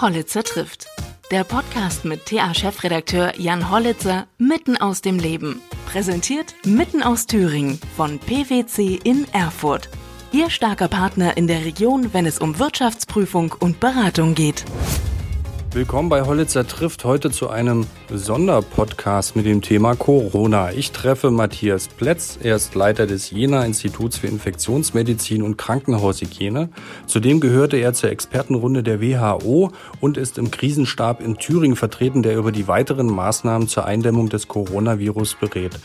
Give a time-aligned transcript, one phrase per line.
[0.00, 0.86] Hollitzer trifft.
[1.30, 5.60] Der Podcast mit TA-Chefredakteur Jan Hollitzer mitten aus dem Leben.
[5.86, 9.90] Präsentiert mitten aus Thüringen von PwC in Erfurt.
[10.32, 14.64] Ihr starker Partner in der Region, wenn es um Wirtschaftsprüfung und Beratung geht.
[15.72, 20.72] Willkommen bei Hollitzer trifft heute zu einem Sonderpodcast mit dem Thema Corona.
[20.72, 22.40] Ich treffe Matthias Plätz.
[22.42, 26.70] Er ist Leiter des Jena Instituts für Infektionsmedizin und Krankenhaushygiene.
[27.06, 29.70] Zudem gehörte er zur Expertenrunde der WHO
[30.00, 34.48] und ist im Krisenstab in Thüringen vertreten, der über die weiteren Maßnahmen zur Eindämmung des
[34.48, 35.78] Coronavirus berät.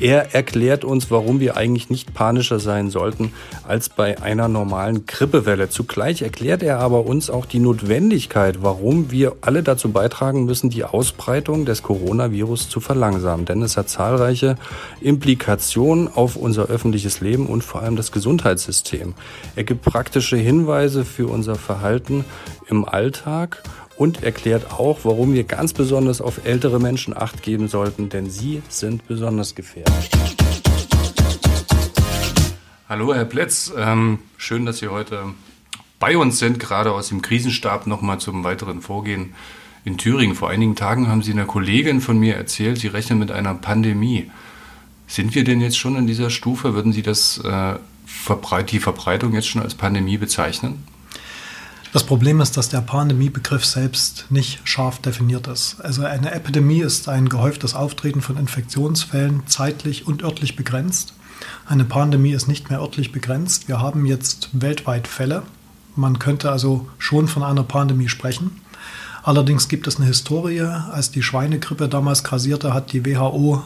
[0.00, 3.32] Er erklärt uns, warum wir eigentlich nicht panischer sein sollten
[3.66, 5.68] als bei einer normalen Grippewelle.
[5.68, 10.84] Zugleich erklärt er aber uns auch die Notwendigkeit, warum wir alle dazu beitragen müssen, die
[10.84, 13.44] Ausbreitung des Coronavirus zu verlangsamen.
[13.44, 14.56] Denn es hat zahlreiche
[15.00, 19.14] Implikationen auf unser öffentliches Leben und vor allem das Gesundheitssystem.
[19.56, 22.24] Er gibt praktische Hinweise für unser Verhalten
[22.68, 23.62] im Alltag
[23.96, 28.62] und erklärt auch, warum wir ganz besonders auf ältere Menschen acht geben sollten, denn sie
[28.68, 29.92] sind besonders gefährdet.
[32.88, 35.24] Hallo Herr Plätz, ähm, schön, dass Sie heute
[35.98, 39.34] bei uns sind, gerade aus dem Krisenstab nochmal zum weiteren Vorgehen
[39.84, 40.34] in Thüringen.
[40.34, 44.30] Vor einigen Tagen haben Sie einer Kollegin von mir erzählt, Sie rechnen mit einer Pandemie.
[45.06, 46.74] Sind wir denn jetzt schon in dieser Stufe?
[46.74, 47.74] Würden Sie das, äh,
[48.70, 50.84] die Verbreitung jetzt schon als Pandemie bezeichnen?
[51.92, 55.76] Das Problem ist, dass der Pandemiebegriff selbst nicht scharf definiert ist.
[55.82, 61.12] Also eine Epidemie ist ein gehäuftes Auftreten von Infektionsfällen, zeitlich und örtlich begrenzt.
[61.66, 63.68] Eine Pandemie ist nicht mehr örtlich begrenzt.
[63.68, 65.42] Wir haben jetzt weltweit Fälle.
[65.94, 68.62] Man könnte also schon von einer Pandemie sprechen.
[69.22, 70.62] Allerdings gibt es eine Historie.
[70.62, 73.62] Als die Schweinegrippe damals grasierte, hat die WHO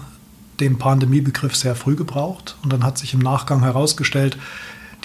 [0.58, 2.56] den Pandemiebegriff sehr früh gebraucht.
[2.64, 4.36] Und dann hat sich im Nachgang herausgestellt,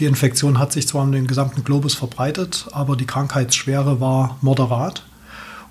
[0.02, 5.04] die Infektion hat sich zwar um den gesamten Globus verbreitet, aber die Krankheitsschwere war moderat.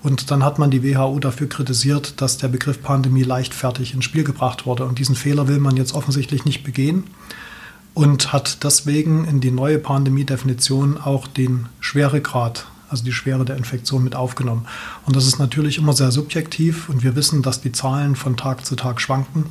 [0.03, 4.23] Und dann hat man die WHO dafür kritisiert, dass der Begriff Pandemie leichtfertig ins Spiel
[4.23, 4.85] gebracht wurde.
[4.85, 7.03] Und diesen Fehler will man jetzt offensichtlich nicht begehen
[7.93, 14.03] und hat deswegen in die neue Pandemie-Definition auch den Schweregrad also die Schwere der Infektion
[14.03, 14.67] mit aufgenommen.
[15.05, 18.65] Und das ist natürlich immer sehr subjektiv und wir wissen, dass die Zahlen von Tag
[18.65, 19.45] zu Tag schwanken.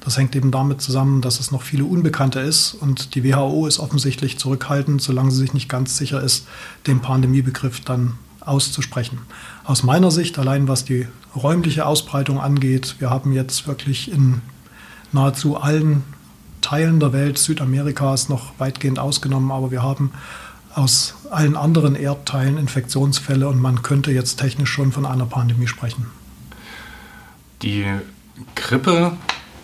[0.00, 3.78] Das hängt eben damit zusammen, dass es noch viele Unbekannte ist und die WHO ist
[3.78, 6.46] offensichtlich zurückhaltend, solange sie sich nicht ganz sicher ist,
[6.86, 9.18] den Pandemiebegriff dann auszusprechen.
[9.64, 14.40] Aus meiner Sicht, allein was die räumliche Ausbreitung angeht, wir haben jetzt wirklich in
[15.12, 16.04] nahezu allen
[16.60, 20.10] Teilen der Welt, Südamerikas noch weitgehend ausgenommen, aber wir haben
[20.76, 26.06] aus allen anderen Erdteilen Infektionsfälle und man könnte jetzt technisch schon von einer Pandemie sprechen.
[27.62, 27.86] Die
[28.54, 29.16] Grippe,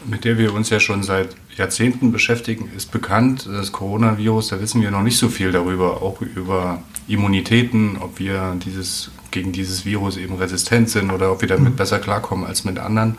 [0.06, 3.46] mit der wir uns ja schon seit Jahrzehnten beschäftigen, ist bekannt.
[3.46, 8.56] Das Coronavirus, da wissen wir noch nicht so viel darüber, auch über Immunitäten, ob wir
[8.64, 11.76] dieses, gegen dieses Virus eben resistent sind oder ob wir damit mhm.
[11.76, 13.18] besser klarkommen als mit anderen.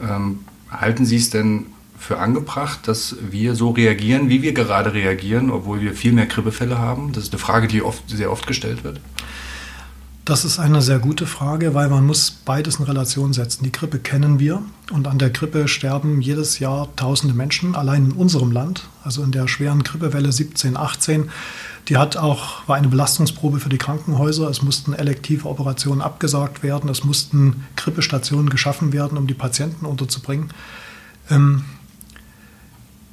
[0.00, 1.66] Ähm, halten Sie es denn
[2.00, 6.78] für angebracht, dass wir so reagieren, wie wir gerade reagieren, obwohl wir viel mehr Grippefälle
[6.78, 7.12] haben?
[7.12, 9.00] Das ist eine Frage, die oft, sehr oft gestellt wird.
[10.24, 13.64] Das ist eine sehr gute Frage, weil man muss beides in Relation setzen.
[13.64, 18.12] Die Grippe kennen wir und an der Grippe sterben jedes Jahr tausende Menschen, allein in
[18.12, 18.88] unserem Land.
[19.04, 21.30] Also in der schweren Grippewelle 17, 18,
[21.88, 24.48] die hat auch, war eine Belastungsprobe für die Krankenhäuser.
[24.48, 30.52] Es mussten elektive Operationen abgesagt werden, es mussten Grippestationen geschaffen werden, um die Patienten unterzubringen.
[31.28, 31.64] Ähm,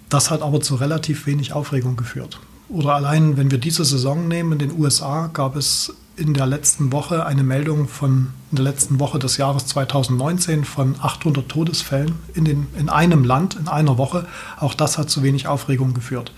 [0.09, 2.39] das hat aber zu relativ wenig Aufregung geführt.
[2.69, 6.91] Oder allein, wenn wir diese Saison nehmen, in den USA gab es in der letzten
[6.91, 12.45] Woche eine Meldung von in der letzten Woche des Jahres 2019 von 800 Todesfällen in,
[12.45, 14.25] den, in einem Land in einer Woche.
[14.59, 16.31] Auch das hat zu wenig Aufregung geführt.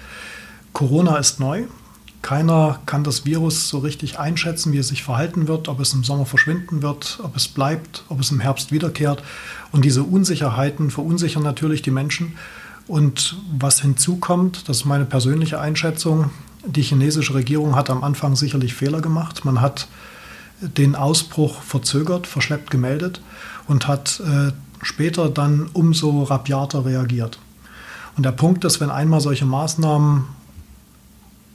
[0.74, 1.63] Corona ist neu.
[2.22, 6.03] Keiner kann das Virus so richtig einschätzen, wie es sich verhalten wird, ob es im
[6.03, 9.24] Sommer verschwinden wird, ob es bleibt, ob es im Herbst wiederkehrt.
[9.72, 12.34] Und diese Unsicherheiten verunsichern natürlich die Menschen.
[12.90, 16.32] Und was hinzukommt, das ist meine persönliche Einschätzung,
[16.66, 19.46] die chinesische Regierung hat am Anfang sicherlich Fehler gemacht.
[19.46, 19.88] Man hat
[20.60, 23.22] den Ausbruch verzögert, verschleppt gemeldet
[23.68, 27.38] und hat äh, später dann umso rabiater reagiert.
[28.18, 30.24] Und der Punkt ist, wenn einmal solche Maßnahmen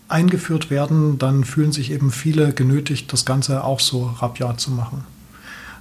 [0.07, 5.03] eingeführt werden, dann fühlen sich eben viele genötigt, das Ganze auch so rabiat zu machen.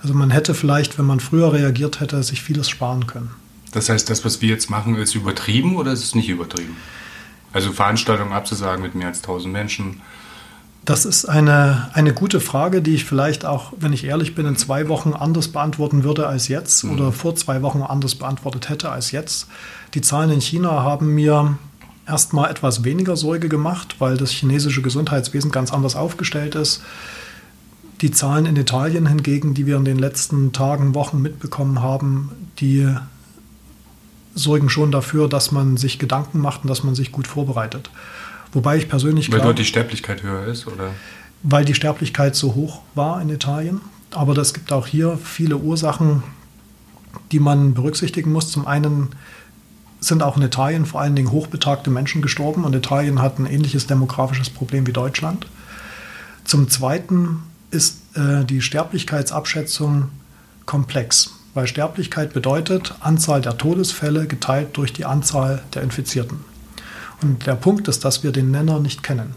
[0.02, 3.43] Also man hätte vielleicht, wenn man früher reagiert hätte, sich vieles sparen können.
[3.74, 6.78] Das heißt, das, was wir jetzt machen, ist übertrieben oder ist es nicht übertrieben?
[7.52, 10.02] Also Veranstaltungen abzusagen mit mehr als 1000 Menschen.
[10.86, 14.58] Das ist eine, eine gute Frage, die ich vielleicht auch, wenn ich ehrlich bin, in
[14.58, 16.92] zwei Wochen anders beantworten würde als jetzt mhm.
[16.92, 19.48] oder vor zwei Wochen anders beantwortet hätte als jetzt.
[19.94, 21.58] Die Zahlen in China haben mir
[22.06, 26.82] erstmal etwas weniger Sorge gemacht, weil das chinesische Gesundheitswesen ganz anders aufgestellt ist
[28.02, 32.94] Die Zahlen in Italien hingegen, die wir in den letzten Tagen, Wochen mitbekommen haben, die
[34.36, 37.90] sorgen schon dafür, dass man sich Gedanken macht und dass man sich gut vorbereitet.
[38.52, 40.92] Wobei ich persönlich Weil dort die Sterblichkeit höher ist, oder?
[41.42, 43.82] Weil die Sterblichkeit so hoch war in Italien.
[44.12, 46.24] Aber es gibt auch hier viele Ursachen,
[47.32, 48.52] die man berücksichtigen muss.
[48.52, 49.10] Zum einen
[50.00, 53.88] sind auch in Italien vor allen Dingen hochbetagte Menschen gestorben und Italien hat ein ähnliches
[53.88, 55.48] demografisches Problem wie Deutschland.
[56.44, 60.10] Zum Zweiten ist äh, die Sterblichkeitsabschätzung
[60.66, 66.40] komplex, weil Sterblichkeit bedeutet Anzahl der Todesfälle geteilt durch die Anzahl der Infizierten.
[67.22, 69.36] Und der Punkt ist, dass wir den Nenner nicht kennen.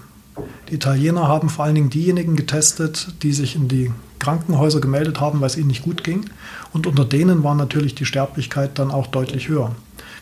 [0.68, 5.40] Die Italiener haben vor allen Dingen diejenigen getestet, die sich in die Krankenhäuser gemeldet haben,
[5.40, 6.28] weil es ihnen nicht gut ging.
[6.72, 9.74] Und unter denen war natürlich die Sterblichkeit dann auch deutlich höher.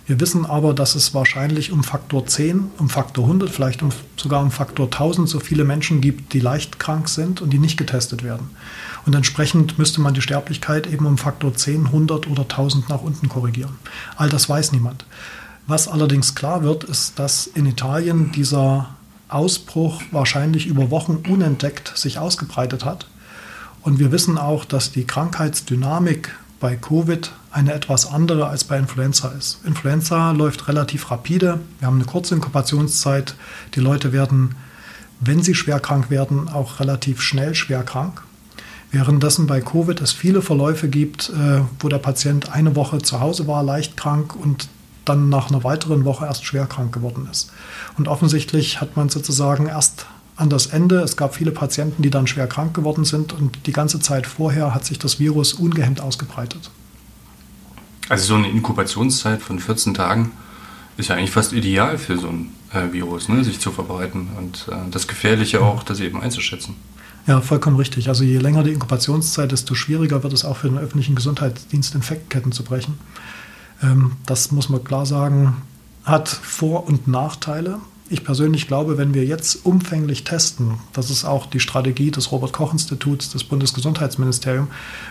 [0.07, 4.43] Wir wissen aber, dass es wahrscheinlich um Faktor 10, um Faktor 100, vielleicht um, sogar
[4.43, 8.23] um Faktor 1000 so viele Menschen gibt, die leicht krank sind und die nicht getestet
[8.23, 8.51] werden.
[9.07, 13.31] Und entsprechend müsste man die Sterblichkeit eben um Faktor 10, 100 oder 1000 nach unten
[13.31, 13.77] korrigieren.
[14.17, 15.07] All das weiß niemand.
[15.67, 18.91] Was allerdings klar wird, ist, dass in Italien dieser
[19.29, 23.07] Ausbruch wahrscheinlich über Wochen unentdeckt sich ausgebreitet hat.
[23.81, 29.29] Und wir wissen auch, dass die Krankheitsdynamik bei Covid eine etwas andere als bei Influenza
[29.29, 29.61] ist.
[29.65, 31.61] Influenza läuft relativ rapide.
[31.79, 33.37] Wir haben eine kurze Inkubationszeit.
[33.77, 34.57] Die Leute werden,
[35.21, 38.23] wenn sie schwer krank werden, auch relativ schnell schwer krank.
[38.91, 43.47] Währenddessen bei Covid es viele Verläufe gibt, äh, wo der Patient eine Woche zu Hause
[43.47, 44.69] war, leicht krank und
[45.05, 47.53] dann nach einer weiteren Woche erst schwer krank geworden ist.
[47.97, 50.07] Und offensichtlich hat man sozusagen erst
[50.37, 53.73] an das Ende, es gab viele Patienten, die dann schwer krank geworden sind und die
[53.73, 56.71] ganze Zeit vorher hat sich das Virus ungehemmt ausgebreitet.
[58.09, 60.33] Also so eine Inkubationszeit von 14 Tagen
[60.97, 64.67] ist ja eigentlich fast ideal für so ein äh, Virus, ne, sich zu verbreiten und
[64.71, 66.77] äh, das Gefährliche auch, das eben einzuschätzen.
[67.27, 68.09] Ja, vollkommen richtig.
[68.09, 72.53] Also je länger die Inkubationszeit, desto schwieriger wird es auch für den öffentlichen Gesundheitsdienst, Infektketten
[72.53, 72.99] zu brechen.
[73.83, 75.57] Ähm, das muss man klar sagen,
[76.05, 77.81] hat Vor- und Nachteile.
[78.15, 83.31] Ich persönlich glaube, wenn wir jetzt umfänglich testen, das ist auch die Strategie des Robert-Koch-Instituts,
[83.31, 84.69] des Bundesgesundheitsministeriums,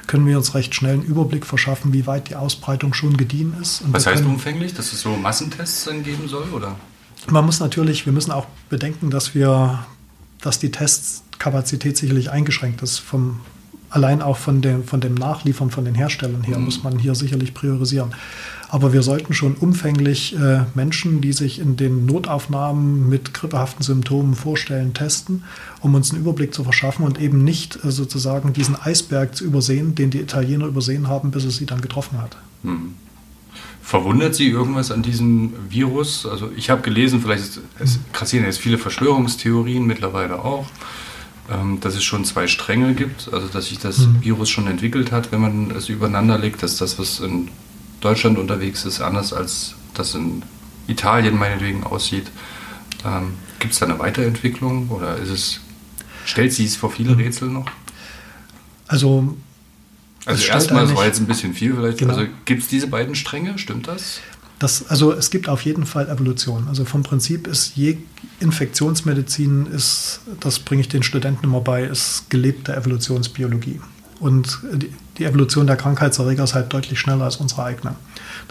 [0.08, 3.82] können wir uns recht schnell einen Überblick verschaffen, wie weit die Ausbreitung schon gediehen ist.
[3.82, 4.74] Und Was heißt umfänglich?
[4.74, 6.46] Dass es so Massentests dann geben soll?
[6.54, 6.78] Oder?
[7.30, 9.86] Man muss natürlich, wir müssen auch bedenken, dass wir,
[10.40, 13.42] dass die Testkapazität sicherlich eingeschränkt ist vom
[13.94, 16.66] allein auch von dem, von dem Nachliefern von den Herstellern her mhm.
[16.66, 18.14] muss man hier sicherlich priorisieren.
[18.70, 24.34] Aber wir sollten schon umfänglich äh, Menschen, die sich in den Notaufnahmen mit grippehaften Symptomen
[24.34, 25.44] vorstellen, testen,
[25.82, 29.94] um uns einen Überblick zu verschaffen und eben nicht äh, sozusagen diesen Eisberg zu übersehen,
[29.94, 32.36] den die Italiener übersehen haben, bis es sie dann getroffen hat.
[32.64, 32.96] Mhm.
[33.84, 36.26] Verwundert Sie irgendwas an diesem Virus?
[36.26, 40.66] Also ich habe gelesen, vielleicht ist, es grassieren jetzt viele Verschwörungstheorien mittlerweile auch.
[41.52, 44.24] Ähm, dass es schon zwei Stränge gibt, also dass sich das mhm.
[44.24, 47.50] Virus schon entwickelt hat, wenn man es übereinander legt, dass das, was in
[48.00, 50.44] Deutschland unterwegs ist, anders als das in
[50.88, 52.32] Italien meinetwegen aussieht.
[53.06, 55.60] Ähm, gibt es da eine Weiterentwicklung oder ist es,
[56.26, 57.20] stellt sie es vor viele mhm.
[57.20, 57.66] Rätsel noch?
[58.88, 59.36] Also,
[60.26, 61.98] also erstmal, das war jetzt ein bisschen viel vielleicht.
[61.98, 62.14] Genau.
[62.14, 64.22] Also gibt es diese beiden Stränge, stimmt das?
[64.64, 66.70] Das, also es gibt auf jeden Fall Evolution.
[66.70, 67.98] Also vom Prinzip ist je
[68.40, 73.82] Infektionsmedizin ist, das bringe ich den Studenten immer bei, ist gelebte Evolutionsbiologie.
[74.22, 77.96] Und die, die Evolution der Krankheitserreger ist halt deutlich schneller als unsere eigene.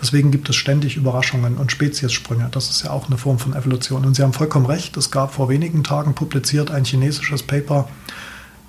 [0.03, 2.47] Deswegen gibt es ständig Überraschungen und Speziessprünge.
[2.51, 4.05] Das ist ja auch eine Form von Evolution.
[4.05, 7.89] Und Sie haben vollkommen recht, es gab vor wenigen Tagen publiziert ein chinesisches Paper,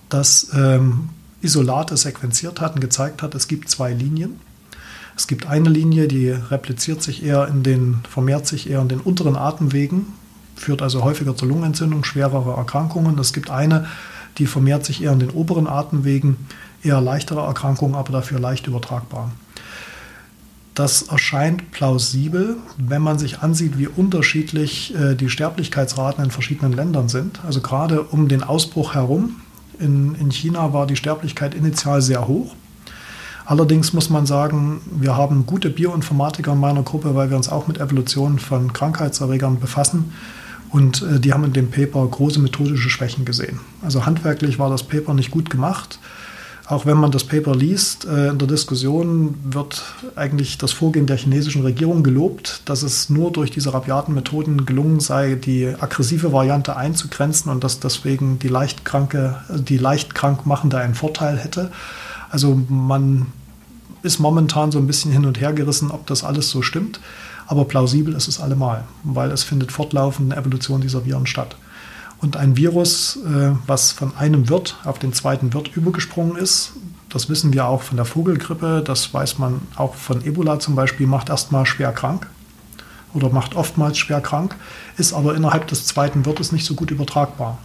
[0.07, 1.09] das ähm,
[1.41, 4.39] Isolate sequenziert hat und gezeigt hat, es gibt zwei Linien
[5.15, 8.99] es gibt eine Linie, die repliziert sich eher in den, vermehrt sich eher in den
[8.99, 10.07] unteren Atemwegen,
[10.55, 13.17] führt also häufiger zur Lungenentzündung, schwerere Erkrankungen.
[13.19, 13.85] Es gibt eine,
[14.37, 16.37] die vermehrt sich eher in den oberen Atemwegen,
[16.83, 19.31] eher leichtere Erkrankungen, aber dafür leicht übertragbar.
[20.73, 27.09] Das erscheint plausibel, wenn man sich ansieht, wie unterschiedlich äh, die Sterblichkeitsraten in verschiedenen Ländern
[27.09, 27.41] sind.
[27.45, 29.41] Also gerade um den Ausbruch herum.
[29.79, 32.55] In, in China war die Sterblichkeit initial sehr hoch.
[33.45, 37.67] Allerdings muss man sagen, wir haben gute Bioinformatiker in meiner Gruppe, weil wir uns auch
[37.67, 40.13] mit Evolution von Krankheitserregern befassen.
[40.71, 43.59] Und äh, die haben in dem Paper große methodische Schwächen gesehen.
[43.81, 45.99] Also handwerklich war das Paper nicht gut gemacht.
[46.65, 49.83] Auch wenn man das Paper liest, äh, in der Diskussion wird
[50.15, 55.01] eigentlich das Vorgehen der chinesischen Regierung gelobt, dass es nur durch diese rabiaten Methoden gelungen
[55.01, 60.77] sei, die aggressive Variante einzugrenzen und dass deswegen die leicht kranke, die leicht krank machende
[60.77, 61.69] einen Vorteil hätte.
[62.33, 63.27] Also man
[64.01, 66.99] ist momentan so ein bisschen hin und her gerissen, ob das alles so stimmt.
[67.45, 71.55] Aber plausibel ist es allemal, weil es findet fortlaufend eine Evolution dieser Viren statt.
[72.21, 76.71] Und ein Virus, äh, was von einem Wirt auf den zweiten Wirt übergesprungen ist,
[77.09, 81.05] das wissen wir auch von der Vogelgrippe, das weiß man auch von Ebola zum Beispiel,
[81.05, 82.27] macht erstmal schwer krank
[83.13, 84.55] oder macht oftmals schwer krank,
[84.97, 87.59] ist aber innerhalb des zweiten Wirtes nicht so gut übertragbar.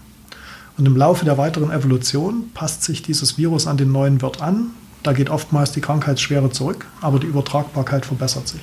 [0.79, 4.71] Und im Laufe der weiteren Evolution passt sich dieses Virus an den neuen Wirt an.
[5.03, 8.61] Da geht oftmals die Krankheitsschwere zurück, aber die Übertragbarkeit verbessert sich.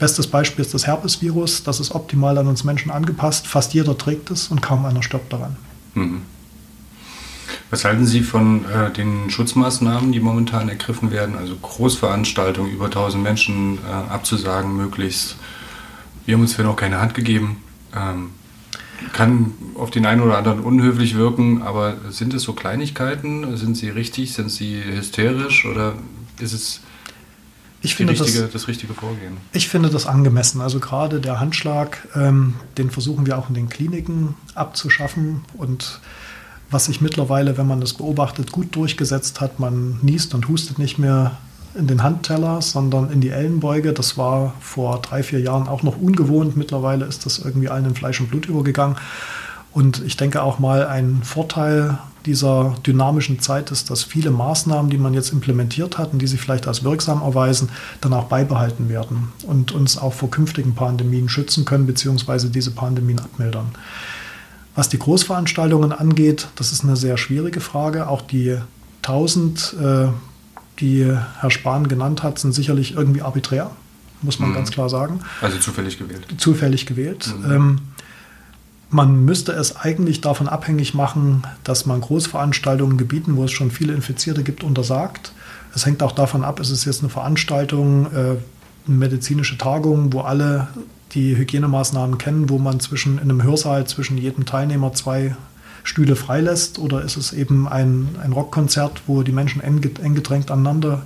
[0.00, 1.62] Bestes Beispiel ist das Herpesvirus.
[1.62, 3.46] Das ist optimal an uns Menschen angepasst.
[3.46, 5.56] Fast jeder trägt es und kaum einer stirbt daran.
[5.94, 6.22] Mhm.
[7.70, 11.36] Was halten Sie von äh, den Schutzmaßnahmen, die momentan ergriffen werden?
[11.38, 15.36] Also Großveranstaltungen, über 1000 Menschen äh, abzusagen, möglichst.
[16.26, 17.62] Wir haben uns für noch keine Hand gegeben.
[17.94, 18.30] Ähm,
[19.12, 23.56] kann auf den einen oder anderen unhöflich wirken, aber sind es so Kleinigkeiten?
[23.56, 24.32] Sind sie richtig?
[24.32, 25.64] Sind sie hysterisch?
[25.66, 25.94] Oder
[26.40, 26.80] ist es
[27.82, 29.36] ich finde richtige, das, das, richtige Vorgehen?
[29.52, 30.60] Ich finde das angemessen.
[30.60, 35.44] Also gerade der Handschlag, ähm, den versuchen wir auch in den Kliniken abzuschaffen.
[35.54, 36.00] Und
[36.70, 40.98] was sich mittlerweile, wenn man das beobachtet, gut durchgesetzt hat, man niest und hustet nicht
[40.98, 41.38] mehr
[41.74, 43.92] in den Handteller, sondern in die Ellenbeuge.
[43.92, 46.56] Das war vor drei, vier Jahren auch noch ungewohnt.
[46.56, 48.96] Mittlerweile ist das irgendwie allen in Fleisch und Blut übergegangen.
[49.72, 54.98] Und ich denke auch mal, ein Vorteil dieser dynamischen Zeit ist, dass viele Maßnahmen, die
[54.98, 59.32] man jetzt implementiert hat und die sich vielleicht als wirksam erweisen, dann auch beibehalten werden
[59.46, 63.70] und uns auch vor künftigen Pandemien schützen können, beziehungsweise diese Pandemien abmildern.
[64.74, 68.08] Was die Großveranstaltungen angeht, das ist eine sehr schwierige Frage.
[68.08, 68.56] Auch die
[69.02, 70.06] 1000 äh,
[70.80, 71.04] die
[71.40, 73.70] Herr Spahn genannt hat, sind sicherlich irgendwie arbiträr,
[74.22, 74.54] muss man mhm.
[74.54, 75.20] ganz klar sagen.
[75.40, 76.26] Also zufällig gewählt.
[76.38, 77.32] Zufällig gewählt.
[77.38, 77.52] Mhm.
[77.52, 77.80] Ähm,
[78.90, 83.94] man müsste es eigentlich davon abhängig machen, dass man Großveranstaltungen Gebieten, wo es schon viele
[83.94, 85.32] Infizierte gibt, untersagt.
[85.74, 88.18] Es hängt auch davon ab, ist es jetzt eine Veranstaltung, äh,
[88.86, 90.68] eine medizinische Tagung, wo alle
[91.12, 95.36] die Hygienemaßnahmen kennen, wo man zwischen in einem Hörsaal zwischen jedem Teilnehmer zwei
[95.84, 101.04] Stühle freilässt oder ist es eben ein, ein Rockkonzert, wo die Menschen eng, gedrängt aneinander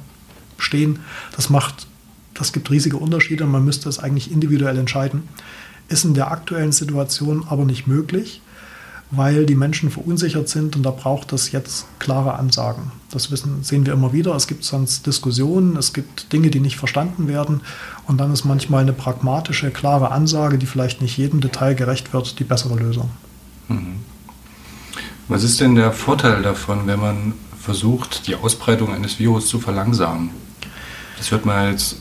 [0.58, 1.00] stehen.
[1.34, 1.86] Das macht,
[2.34, 5.28] das gibt riesige Unterschiede und man müsste es eigentlich individuell entscheiden.
[5.88, 8.42] Ist in der aktuellen Situation aber nicht möglich,
[9.10, 12.90] weil die Menschen verunsichert sind und da braucht es jetzt klare Ansagen.
[13.10, 14.34] Das wissen, sehen wir immer wieder.
[14.34, 17.60] Es gibt sonst Diskussionen, es gibt Dinge, die nicht verstanden werden
[18.06, 22.38] und dann ist manchmal eine pragmatische, klare Ansage, die vielleicht nicht jedem Detail gerecht wird,
[22.40, 23.10] die bessere Lösung.
[23.68, 24.00] Mhm.
[25.28, 30.30] Was ist denn der Vorteil davon, wenn man versucht, die Ausbreitung eines Virus zu verlangsamen?
[31.18, 31.96] Das hört man jetzt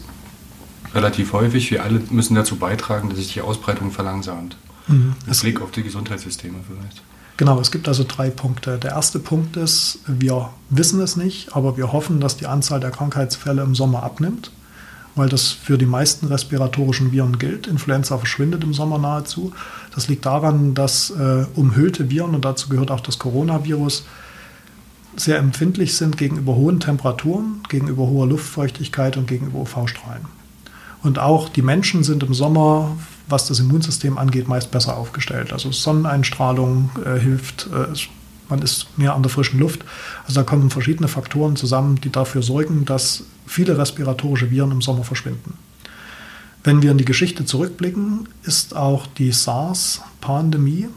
[0.93, 1.71] relativ häufig.
[1.71, 4.57] Wir alle müssen dazu beitragen, dass sich die Ausbreitung verlangsamt.
[4.87, 5.15] Mhm.
[5.25, 7.01] Mit Blick auf die Gesundheitssysteme vielleicht.
[7.37, 8.77] Genau, es gibt also drei Punkte.
[8.77, 12.91] Der erste Punkt ist, wir wissen es nicht, aber wir hoffen, dass die Anzahl der
[12.91, 14.51] Krankheitsfälle im Sommer abnimmt
[15.15, 17.67] weil das für die meisten respiratorischen Viren gilt.
[17.67, 19.53] Influenza verschwindet im Sommer nahezu.
[19.93, 24.05] Das liegt daran, dass äh, umhüllte Viren, und dazu gehört auch das Coronavirus,
[25.15, 30.25] sehr empfindlich sind gegenüber hohen Temperaturen, gegenüber hoher Luftfeuchtigkeit und gegenüber UV-Strahlen.
[31.03, 35.53] Und auch die Menschen sind im Sommer, was das Immunsystem angeht, meist besser aufgestellt.
[35.53, 37.93] Also Sonneneinstrahlung äh, hilft, äh,
[38.49, 39.83] man ist mehr an der frischen Luft.
[40.27, 45.03] Also da kommen verschiedene Faktoren zusammen, die dafür sorgen, dass viele respiratorische Viren im Sommer
[45.03, 45.57] verschwinden.
[46.63, 50.87] Wenn wir in die Geschichte zurückblicken, ist auch die SARS-Pandemie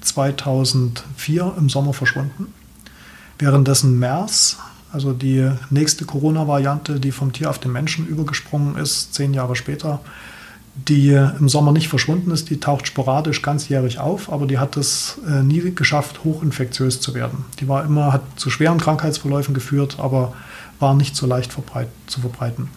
[0.00, 2.54] 2004 im Sommer verschwunden.
[3.38, 4.56] Währenddessen MERS,
[4.90, 10.00] also die nächste Corona-Variante, die vom Tier auf den Menschen übergesprungen ist, zehn Jahre später,
[10.86, 15.18] die im Sommer nicht verschwunden ist, die taucht sporadisch ganzjährig auf, aber die hat es
[15.26, 17.44] äh, nie geschafft, hochinfektiös zu werden.
[17.58, 20.34] Die war immer, hat zu schweren Krankheitsverläufen geführt, aber
[20.78, 22.68] war nicht so leicht verbreit, zu verbreiten.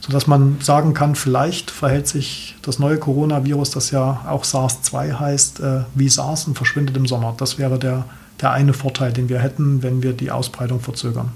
[0.00, 5.60] Sodass man sagen kann, vielleicht verhält sich das neue Coronavirus, das ja auch SARS-2 heißt,
[5.60, 7.34] äh, wie SARS und verschwindet im Sommer.
[7.36, 8.04] Das wäre der,
[8.40, 11.30] der eine Vorteil, den wir hätten, wenn wir die Ausbreitung verzögern.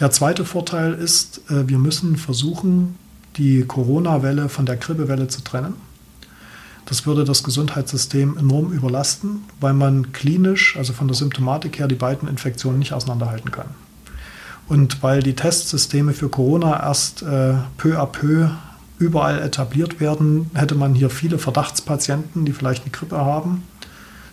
[0.00, 2.96] Der zweite Vorteil ist, äh, wir müssen versuchen,
[3.36, 5.74] die Corona-Welle von der Grippewelle zu trennen.
[6.86, 11.96] Das würde das Gesundheitssystem enorm überlasten, weil man klinisch, also von der Symptomatik her, die
[11.96, 13.66] beiden Infektionen nicht auseinanderhalten kann.
[14.68, 18.48] Und weil die Testsysteme für Corona erst äh, peu à peu
[18.98, 23.62] überall etabliert werden, hätte man hier viele Verdachtspatienten, die vielleicht eine Grippe haben,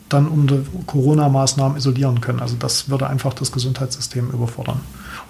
[0.10, 2.40] dann unter Corona-Maßnahmen isolieren können.
[2.40, 4.80] Also das würde einfach das Gesundheitssystem überfordern.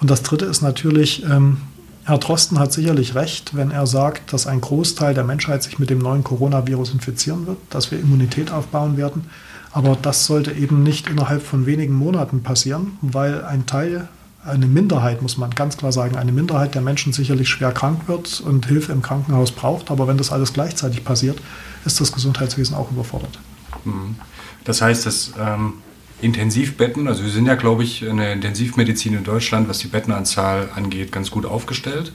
[0.00, 1.58] Und das Dritte ist natürlich, ähm,
[2.06, 5.88] Herr Drosten hat sicherlich recht, wenn er sagt, dass ein Großteil der Menschheit sich mit
[5.88, 9.30] dem neuen Coronavirus infizieren wird, dass wir Immunität aufbauen werden.
[9.72, 14.08] Aber das sollte eben nicht innerhalb von wenigen Monaten passieren, weil ein Teil,
[14.44, 18.40] eine Minderheit, muss man ganz klar sagen, eine Minderheit der Menschen sicherlich schwer krank wird
[18.40, 19.90] und Hilfe im Krankenhaus braucht.
[19.90, 21.40] Aber wenn das alles gleichzeitig passiert,
[21.86, 23.38] ist das Gesundheitswesen auch überfordert.
[23.84, 24.16] Mhm.
[24.64, 25.74] Das heißt, dass ähm,
[26.24, 30.68] Intensivbetten, also wir sind ja, glaube ich, in der Intensivmedizin in Deutschland, was die Bettenanzahl
[30.74, 32.12] angeht, ganz gut aufgestellt.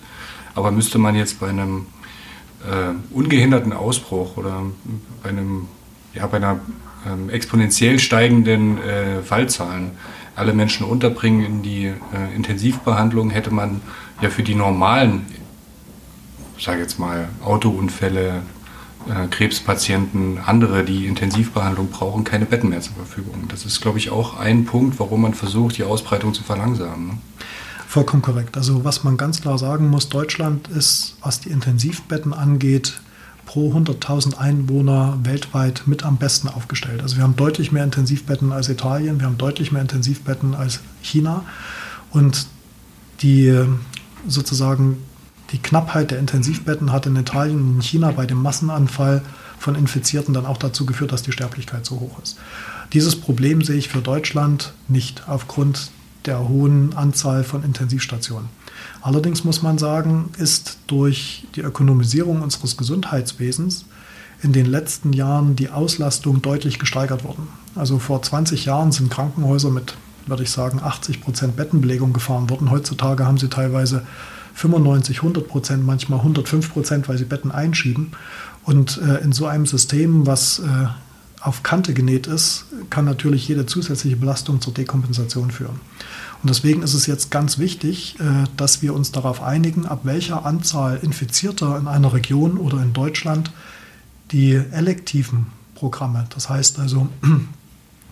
[0.55, 1.85] Aber müsste man jetzt bei einem
[2.63, 4.63] äh, ungehinderten Ausbruch oder
[5.23, 5.67] bei, einem,
[6.13, 6.59] ja, bei einer
[7.07, 9.91] ähm, exponentiell steigenden äh, Fallzahlen
[10.35, 13.81] alle Menschen unterbringen in die äh, Intensivbehandlung, hätte man
[14.21, 15.25] ja für die normalen,
[16.57, 18.41] ich sage jetzt mal, Autounfälle,
[19.07, 23.45] äh, Krebspatienten, andere, die Intensivbehandlung brauchen, keine Betten mehr zur Verfügung.
[23.47, 27.07] Das ist, glaube ich, auch ein Punkt, warum man versucht, die Ausbreitung zu verlangsamen.
[27.07, 27.17] Ne?
[27.87, 28.55] Vollkommen korrekt.
[28.55, 32.99] Also was man ganz klar sagen muss, Deutschland ist, was die Intensivbetten angeht,
[33.45, 37.01] pro 100.000 Einwohner weltweit mit am besten aufgestellt.
[37.01, 41.45] Also wir haben deutlich mehr Intensivbetten als Italien, wir haben deutlich mehr Intensivbetten als China
[42.11, 42.45] und
[43.23, 43.59] die
[44.27, 44.97] sozusagen
[45.51, 49.21] die Knappheit der Intensivbetten hat in Italien und in China bei dem Massenanfall
[49.57, 52.37] von Infizierten dann auch dazu geführt, dass die Sterblichkeit so hoch ist.
[52.93, 55.91] Dieses Problem sehe ich für Deutschland nicht aufgrund
[56.25, 58.49] der hohen Anzahl von Intensivstationen.
[59.01, 63.85] Allerdings muss man sagen, ist durch die Ökonomisierung unseres Gesundheitswesens
[64.41, 67.47] in den letzten Jahren die Auslastung deutlich gesteigert worden.
[67.75, 69.95] Also vor 20 Jahren sind Krankenhäuser mit,
[70.27, 72.71] würde ich sagen, 80 Prozent Bettenbelegung gefahren worden.
[72.71, 74.05] Heutzutage haben sie teilweise
[74.59, 78.11] 95, 100 Prozent, manchmal 105 Prozent, weil sie Betten einschieben.
[78.63, 80.87] Und äh, in so einem System, was äh,
[81.41, 85.79] auf Kante genäht ist, kann natürlich jede zusätzliche Belastung zur Dekompensation führen.
[86.43, 90.45] Und deswegen ist es jetzt ganz wichtig, äh, dass wir uns darauf einigen, ab welcher
[90.45, 93.51] Anzahl Infizierter in einer Region oder in Deutschland
[94.31, 97.07] die elektiven Programme, das heißt also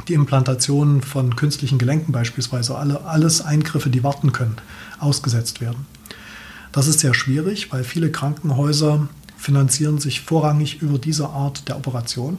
[0.07, 4.55] die Implantation von künstlichen Gelenken beispielsweise, alle, alles Eingriffe, die warten können,
[4.99, 5.85] ausgesetzt werden.
[6.77, 12.37] Das ist sehr schwierig, weil viele Krankenhäuser finanzieren sich vorrangig über diese Art der Operation.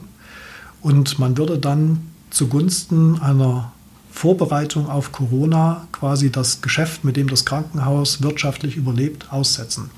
[0.79, 3.73] Und man würde dann zugunsten einer
[4.09, 9.89] Vorbereitung auf Corona quasi das Geschäft, mit dem das Krankenhaus wirtschaftlich überlebt, aussetzen.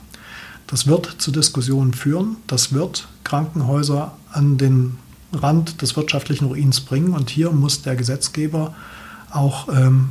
[0.66, 2.38] Das wird zu Diskussionen führen.
[2.48, 4.98] Das wird Krankenhäuser an den
[5.34, 7.14] Rand des wirtschaftlichen Ruins bringen.
[7.14, 8.74] Und hier muss der Gesetzgeber
[9.30, 10.10] auch ähm,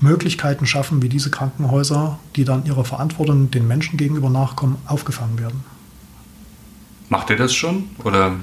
[0.00, 5.62] Möglichkeiten schaffen, wie diese Krankenhäuser, die dann ihrer Verantwortung den Menschen gegenüber nachkommen, aufgefangen werden.
[7.08, 8.36] Macht ihr das schon oder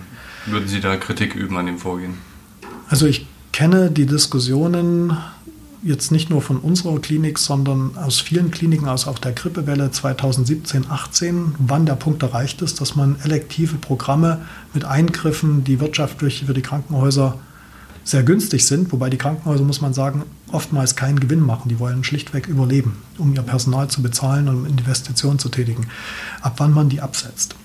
[0.45, 2.15] würden Sie da Kritik üben an dem Vorgehen?
[2.89, 5.17] Also ich kenne die Diskussionen
[5.83, 10.85] jetzt nicht nur von unserer Klinik, sondern aus vielen Kliniken, aus auch der Grippewelle 2017,
[10.89, 14.41] 18, wann der Punkt erreicht ist, dass man elektive Programme
[14.73, 17.39] mit Eingriffen, die wirtschaftlich für die Krankenhäuser
[18.07, 21.67] sehr günstig sind, wobei die Krankenhäuser, muss man sagen, oftmals keinen Gewinn machen.
[21.67, 25.87] Die wollen schlichtweg überleben, um ihr Personal zu bezahlen und um Investitionen zu tätigen.
[26.41, 27.55] Ab wann man die absetzt.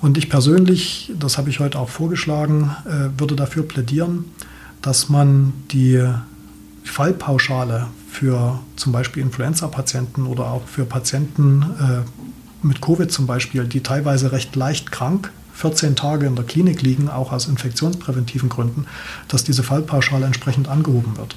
[0.00, 4.26] Und ich persönlich, das habe ich heute auch vorgeschlagen, äh, würde dafür plädieren,
[4.82, 6.00] dass man die
[6.84, 13.80] Fallpauschale für zum Beispiel Influenza-Patienten oder auch für Patienten äh, mit Covid zum Beispiel, die
[13.80, 18.86] teilweise recht leicht krank 14 Tage in der Klinik liegen, auch aus infektionspräventiven Gründen,
[19.28, 21.36] dass diese Fallpauschale entsprechend angehoben wird.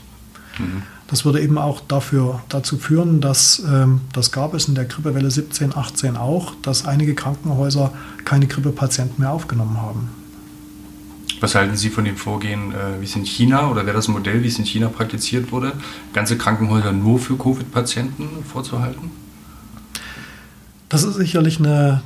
[0.58, 0.84] Mhm.
[1.08, 5.30] Das würde eben auch dafür, dazu führen, dass ähm, das gab es in der Grippewelle
[5.30, 10.10] 17, 18 auch, dass einige Krankenhäuser keine Grippepatienten mehr aufgenommen haben.
[11.42, 14.42] Was halten Sie von dem Vorgehen, äh, wie es in China oder wäre das Modell,
[14.44, 15.74] wie es in China praktiziert wurde,
[16.14, 19.12] ganze Krankenhäuser nur für Covid-Patienten vorzuhalten?
[20.90, 22.02] Das ist sicherlich eine,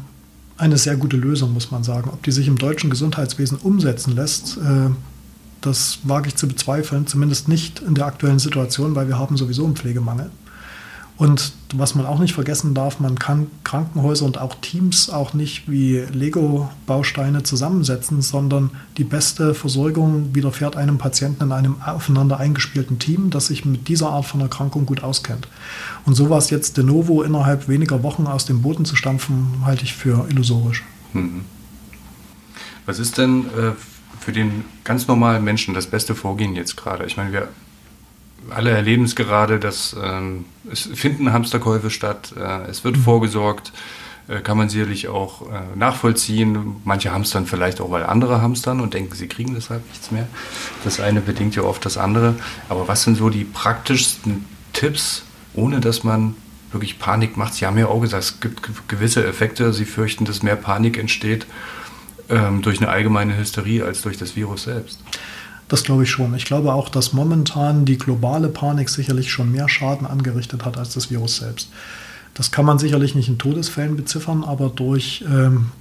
[0.60, 2.10] eine sehr gute Lösung, muss man sagen.
[2.12, 4.90] Ob die sich im deutschen Gesundheitswesen umsetzen lässt, äh,
[5.62, 9.66] das wage ich zu bezweifeln, zumindest nicht in der aktuellen Situation, weil wir haben sowieso
[9.66, 10.30] einen Pflegemangel.
[11.20, 15.70] Und was man auch nicht vergessen darf, man kann Krankenhäuser und auch Teams auch nicht
[15.70, 23.32] wie Lego-Bausteine zusammensetzen, sondern die beste Versorgung widerfährt einem Patienten in einem aufeinander eingespielten Team,
[23.32, 25.50] das sich mit dieser Art von Erkrankung gut auskennt.
[26.06, 29.94] Und sowas jetzt de novo innerhalb weniger Wochen aus dem Boden zu stampfen, halte ich
[29.94, 30.86] für illusorisch.
[31.12, 31.42] Mhm.
[32.86, 33.74] Was ist denn äh,
[34.22, 37.06] für den ganz normalen Menschen das beste Vorgehen jetzt gerade?
[37.06, 37.50] Ich meine, wir
[38.50, 43.02] alle erleben es gerade, dass ähm, es finden Hamsterkäufe statt, äh, es wird mhm.
[43.02, 43.72] vorgesorgt,
[44.28, 46.76] äh, kann man sicherlich auch äh, nachvollziehen.
[46.84, 50.28] Manche hamstern vielleicht auch, weil andere hamstern und denken, sie kriegen deshalb nichts mehr.
[50.84, 52.36] Das eine bedingt ja oft das andere.
[52.70, 55.24] Aber was sind so die praktischsten Tipps,
[55.54, 56.36] ohne dass man
[56.72, 57.56] wirklich Panik macht?
[57.56, 59.74] Sie haben ja auch gesagt, es gibt gewisse Effekte.
[59.74, 61.48] Sie fürchten, dass mehr Panik entsteht
[62.30, 65.00] ähm, durch eine allgemeine Hysterie als durch das Virus selbst.
[65.70, 66.34] Das glaube ich schon.
[66.34, 70.94] Ich glaube auch, dass momentan die globale Panik sicherlich schon mehr Schaden angerichtet hat als
[70.94, 71.70] das Virus selbst.
[72.34, 75.72] Das kann man sicherlich nicht in Todesfällen beziffern, aber durch ähm,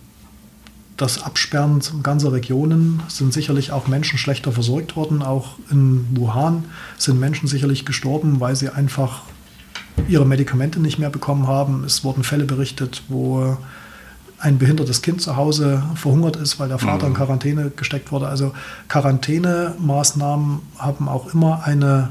[0.99, 5.23] das Absperren ganzer Regionen sind sicherlich auch Menschen schlechter versorgt worden.
[5.23, 6.65] Auch in Wuhan
[6.99, 9.23] sind Menschen sicherlich gestorben, weil sie einfach
[10.09, 11.85] ihre Medikamente nicht mehr bekommen haben.
[11.85, 13.57] Es wurden Fälle berichtet, wo
[14.41, 17.17] ein behindertes Kind zu Hause verhungert ist, weil der Vater in mhm.
[17.17, 18.29] Quarantäne gesteckt wurde.
[18.29, 18.53] Also
[18.89, 22.11] Quarantänemaßnahmen haben auch immer eine,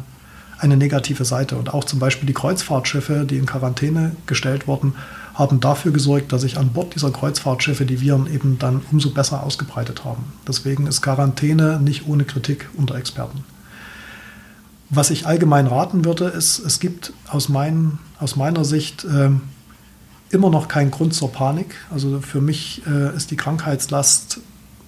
[0.59, 1.55] eine negative Seite.
[1.55, 4.93] Und auch zum Beispiel die Kreuzfahrtschiffe, die in Quarantäne gestellt wurden,
[5.35, 9.43] haben dafür gesorgt, dass sich an Bord dieser Kreuzfahrtschiffe die Viren eben dann umso besser
[9.43, 10.25] ausgebreitet haben.
[10.47, 13.43] Deswegen ist Quarantäne nicht ohne Kritik unter Experten.
[14.89, 19.29] Was ich allgemein raten würde, ist, es gibt aus, mein, aus meiner Sicht äh,
[20.29, 21.75] immer noch keinen Grund zur Panik.
[21.89, 24.39] Also für mich äh, ist die Krankheitslast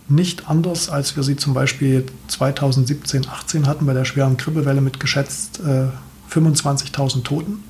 [0.08, 5.00] nicht anders, als wir sie zum Beispiel 2017, 18 hatten bei der schweren Grippewelle mit
[5.00, 5.88] geschätzt äh,
[6.34, 7.64] 25.000 Toten.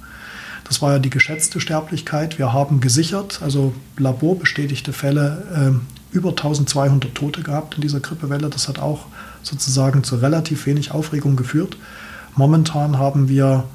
[0.64, 2.38] Das war ja die geschätzte Sterblichkeit.
[2.38, 5.82] Wir haben gesichert, also laborbestätigte Fälle,
[6.14, 8.50] äh, über 1200 Tote gehabt in dieser Grippewelle.
[8.50, 9.08] Das hat auch
[9.44, 11.78] sozusagen zu relativ wenig Aufregung geführt.
[12.36, 13.66] Momentan haben wir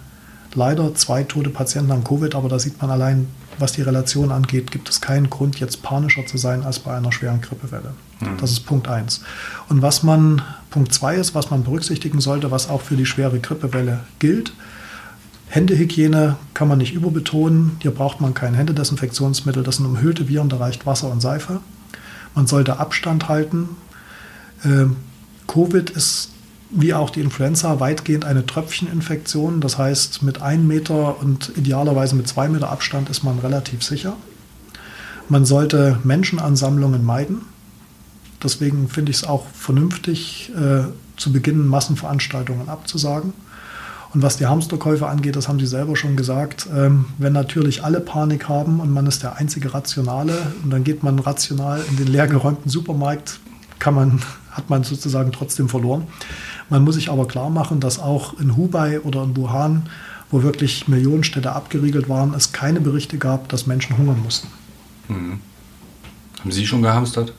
[0.54, 4.70] leider zwei tote Patienten an Covid, aber da sieht man allein, was die Relation angeht,
[4.70, 7.94] gibt es keinen Grund, jetzt panischer zu sein als bei einer schweren Grippewelle.
[8.20, 8.36] Mhm.
[8.40, 9.22] Das ist Punkt 1.
[9.68, 13.38] Und was man, Punkt 2 ist, was man berücksichtigen sollte, was auch für die schwere
[13.38, 14.52] Grippewelle gilt.
[15.48, 17.76] Händehygiene kann man nicht überbetonen.
[17.80, 19.62] Hier braucht man kein Händedesinfektionsmittel.
[19.62, 21.60] Das sind umhüllte Viren, da reicht Wasser und Seife.
[22.34, 23.68] Man sollte Abstand halten.
[24.64, 24.96] Ähm,
[25.46, 26.33] Covid ist
[26.70, 29.60] wie auch die Influenza weitgehend eine Tröpfcheninfektion.
[29.60, 34.16] Das heißt, mit einem Meter und idealerweise mit zwei Meter Abstand ist man relativ sicher.
[35.28, 37.42] Man sollte Menschenansammlungen meiden.
[38.42, 40.84] Deswegen finde ich es auch vernünftig, äh,
[41.16, 43.32] zu Beginn Massenveranstaltungen abzusagen.
[44.14, 48.00] Und was die Hamsterkäufe angeht, das haben Sie selber schon gesagt, ähm, wenn natürlich alle
[48.00, 52.06] Panik haben und man ist der einzige Rationale und dann geht man rational in den
[52.06, 53.40] leergeräumten Supermarkt,
[53.80, 54.22] kann man,
[54.54, 56.06] hat man sozusagen trotzdem verloren.
[56.70, 59.90] Man muss sich aber klar machen, dass auch in Hubei oder in Wuhan,
[60.30, 64.48] wo wirklich Millionenstädte abgeriegelt waren, es keine Berichte gab, dass Menschen hungern mussten.
[65.08, 65.40] Mhm.
[66.40, 67.34] Haben Sie schon gehamstert?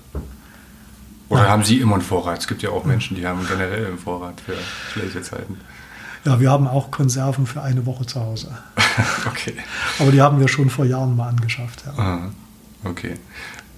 [1.29, 1.49] Oder ja.
[1.49, 2.39] haben Sie immer einen Vorrat?
[2.39, 4.53] Es gibt ja auch Menschen, die haben generell einen Vorrat für
[4.93, 5.57] schlechte Zeiten.
[6.25, 8.57] Ja, wir haben auch Konserven für eine Woche zu Hause.
[9.27, 9.53] okay.
[9.99, 11.83] Aber die haben wir schon vor Jahren mal angeschafft.
[11.85, 11.93] Ja.
[11.93, 12.31] Aha.
[12.83, 13.15] Okay.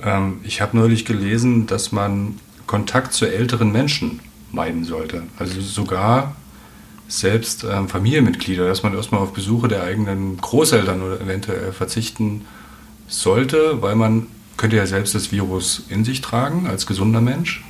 [0.02, 4.20] Ähm, ich habe neulich gelesen, dass man Kontakt zu älteren Menschen
[4.52, 5.24] meiden sollte.
[5.40, 6.36] Also sogar
[7.08, 12.46] selbst ähm, Familienmitglieder, dass man erstmal auf Besuche der eigenen Großeltern oder eventuell verzichten
[13.08, 14.28] sollte, weil man
[14.58, 17.64] könnte ja selbst das Virus in sich tragen als gesunder Mensch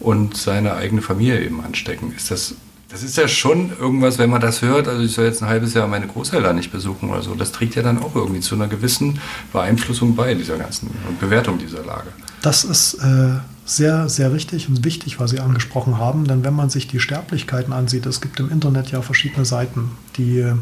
[0.00, 2.12] und seine eigene Familie eben anstecken.
[2.16, 2.56] Ist das
[2.94, 5.74] das ist ja schon irgendwas, wenn man das hört, also ich soll jetzt ein halbes
[5.74, 8.68] Jahr meine Großeltern nicht besuchen oder so, das trägt ja dann auch irgendwie zu einer
[8.68, 9.18] gewissen
[9.52, 12.10] Beeinflussung bei dieser ganzen Bewertung dieser Lage.
[12.40, 16.26] Das ist äh, sehr, sehr richtig und wichtig, was Sie angesprochen haben.
[16.26, 20.52] Denn wenn man sich die Sterblichkeiten ansieht, es gibt im Internet ja verschiedene Seiten, die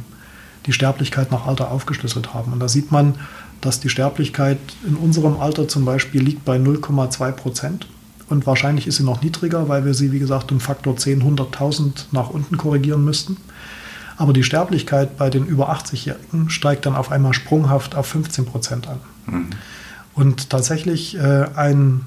[0.66, 2.52] die Sterblichkeit nach Alter aufgeschlüsselt haben.
[2.52, 3.16] Und da sieht man,
[3.60, 7.86] dass die Sterblichkeit in unserem Alter zum Beispiel liegt bei 0,2 Prozent.
[8.28, 12.06] Und wahrscheinlich ist sie noch niedriger, weil wir sie, wie gesagt, um Faktor 10, 100.000
[12.12, 13.36] nach unten korrigieren müssten.
[14.16, 18.88] Aber die Sterblichkeit bei den über 80-Jährigen steigt dann auf einmal sprunghaft auf 15 Prozent
[18.88, 19.00] an.
[19.26, 19.50] Mhm.
[20.14, 22.02] Und tatsächlich äh, ein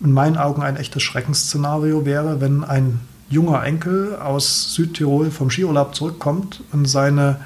[0.00, 5.94] in meinen Augen ein echtes Schreckensszenario wäre, wenn ein junger Enkel aus Südtirol vom Skiurlaub
[5.94, 7.40] zurückkommt und seine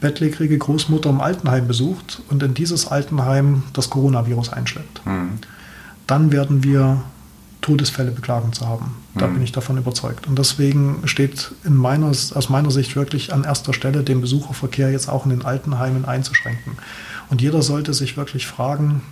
[0.00, 5.04] bettlägerige Großmutter im Altenheim besucht und in dieses Altenheim das Coronavirus einschleppt.
[5.04, 5.38] Mhm.
[6.06, 7.02] Dann werden wir
[7.60, 8.96] Todesfälle beklagen zu haben.
[9.14, 9.34] Da mhm.
[9.34, 10.26] bin ich davon überzeugt.
[10.26, 15.10] Und deswegen steht in meiner, aus meiner Sicht wirklich an erster Stelle, den Besucherverkehr jetzt
[15.10, 16.78] auch in den Altenheimen einzuschränken.
[17.28, 19.02] Und jeder sollte sich wirklich fragen,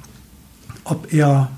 [0.84, 1.50] ob er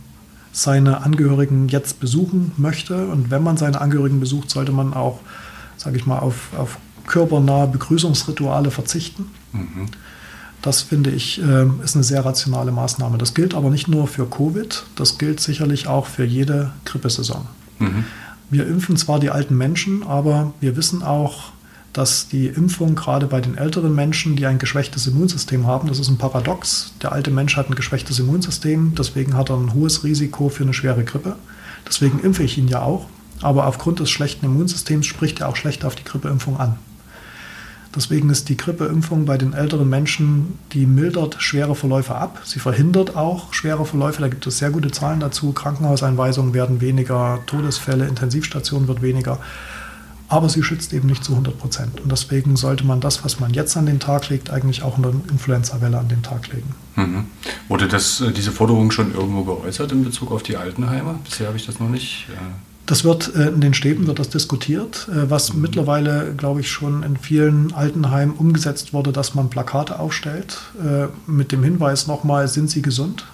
[0.52, 3.06] seine Angehörigen jetzt besuchen möchte.
[3.08, 5.20] Und wenn man seine Angehörigen besucht, sollte man auch,
[5.76, 9.30] sage ich mal, auf, auf körpernahe Begrüßungsrituale verzichten.
[9.52, 9.86] Mhm.
[10.62, 13.18] Das finde ich äh, ist eine sehr rationale Maßnahme.
[13.18, 17.46] Das gilt aber nicht nur für Covid, das gilt sicherlich auch für jede Grippesaison.
[17.78, 18.04] Mhm.
[18.50, 21.52] Wir impfen zwar die alten Menschen, aber wir wissen auch,
[21.92, 26.08] dass die Impfung gerade bei den älteren Menschen, die ein geschwächtes Immunsystem haben, das ist
[26.08, 26.92] ein Paradox.
[27.02, 30.74] Der alte Mensch hat ein geschwächtes Immunsystem, deswegen hat er ein hohes Risiko für eine
[30.74, 31.36] schwere Grippe.
[31.88, 33.06] Deswegen impfe ich ihn ja auch.
[33.42, 36.76] Aber aufgrund des schlechten Immunsystems spricht er auch schlecht auf die Grippeimpfung an.
[37.94, 42.40] Deswegen ist die Grippeimpfung bei den älteren Menschen, die mildert schwere Verläufe ab.
[42.44, 44.20] Sie verhindert auch schwere Verläufe.
[44.20, 45.52] Da gibt es sehr gute Zahlen dazu.
[45.52, 49.40] Krankenhauseinweisungen werden weniger, Todesfälle, Intensivstationen wird weniger.
[50.30, 52.00] Aber sie schützt eben nicht zu 100 Prozent.
[52.00, 55.02] Und deswegen sollte man das, was man jetzt an den Tag legt, eigentlich auch in
[55.02, 56.72] der Influenza-Welle an den Tag legen.
[56.94, 57.24] Mhm.
[57.68, 61.18] Wurde das, äh, diese Forderung schon irgendwo geäußert in Bezug auf die Altenheime?
[61.24, 62.26] Bisher habe ich das noch nicht.
[62.30, 62.38] Äh
[62.86, 65.62] das wird äh, in den Städten wird das diskutiert, was mhm.
[65.62, 70.58] mittlerweile, glaube ich, schon in vielen Altenheimen umgesetzt wurde, dass man Plakate aufstellt
[71.26, 73.26] mit dem Hinweis nochmal, sind Sie gesund?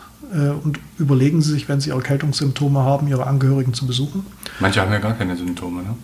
[0.65, 4.27] und überlegen Sie sich, wenn Sie Erkältungssymptome haben, Ihre Angehörigen zu besuchen.
[4.59, 5.95] Manche haben ja gar keine Symptome, ne?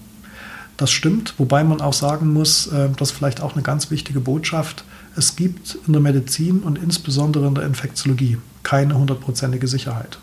[0.82, 4.18] Das stimmt, wobei man auch sagen muss, äh, das ist vielleicht auch eine ganz wichtige
[4.18, 4.82] Botschaft,
[5.14, 10.18] es gibt in der Medizin und insbesondere in der Infektiologie keine hundertprozentige Sicherheit.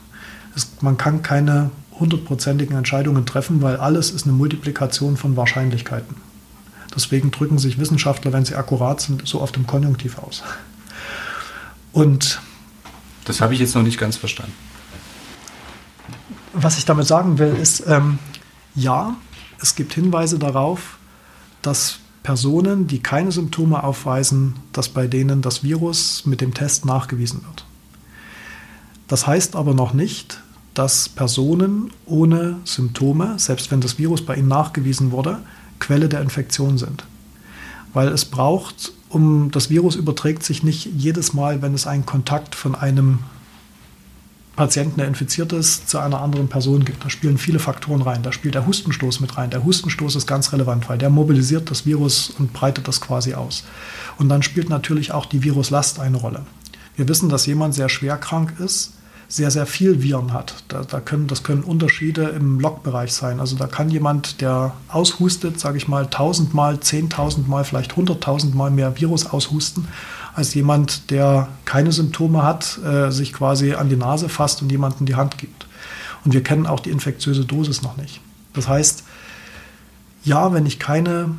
[0.58, 6.18] Es, man kann keine hundertprozentigen Entscheidungen treffen, weil alles ist eine Multiplikation von Wahrscheinlichkeiten.
[6.94, 10.44] Deswegen drücken sich Wissenschaftler, wenn sie akkurat sind, so oft im Konjunktiv aus.
[11.94, 12.42] Und
[13.24, 14.52] das habe ich jetzt noch nicht ganz verstanden.
[16.52, 18.20] Was ich damit sagen will, ist, ähm,
[18.76, 19.16] ja,
[19.62, 20.98] es gibt Hinweise darauf,
[21.62, 27.44] dass Personen, die keine Symptome aufweisen, dass bei denen das Virus mit dem Test nachgewiesen
[27.46, 27.66] wird.
[29.08, 30.42] Das heißt aber noch nicht,
[30.74, 35.40] dass Personen ohne Symptome, selbst wenn das Virus bei ihnen nachgewiesen wurde,
[35.80, 37.06] Quelle der Infektion sind.
[37.94, 42.54] Weil es braucht, um das Virus überträgt sich nicht jedes Mal, wenn es einen Kontakt
[42.54, 43.20] von einem
[44.60, 47.06] Patienten, der infiziert ist, zu einer anderen Person gibt.
[47.06, 48.24] Da spielen viele Faktoren rein.
[48.24, 49.52] Da spielt der Hustenstoß mit rein.
[49.52, 53.64] Der Hustenstoß ist ganz relevant, weil der mobilisiert das Virus und breitet das quasi aus.
[54.18, 56.46] Und dann spielt natürlich auch die Viruslast eine Rolle.
[56.98, 58.96] Wir wissen, dass jemand sehr schwer krank ist,
[59.30, 60.56] sehr, sehr viel Viren hat.
[60.68, 63.40] Da, da können, das können Unterschiede im Logbereich sein.
[63.40, 69.26] Also da kann jemand, der aushustet, sage ich mal, tausendmal, zehntausendmal, vielleicht hunderttausendmal mehr Virus
[69.26, 69.88] aushusten
[70.36, 75.06] als jemand, der keine Symptome hat, äh, sich quasi an die Nase fasst und jemanden
[75.06, 75.68] die Hand gibt.
[76.26, 78.22] Und wir kennen auch die infektiöse Dosis noch nicht.
[78.54, 79.04] Das heißt,
[80.24, 81.36] ja, wenn ich keine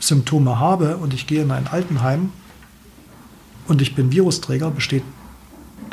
[0.00, 2.30] Symptome habe und ich gehe in ein Altenheim
[3.66, 5.02] und ich bin Virusträger, besteht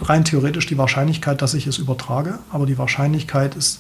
[0.01, 3.79] rein theoretisch die Wahrscheinlichkeit, dass ich es übertrage, aber die Wahrscheinlichkeit ist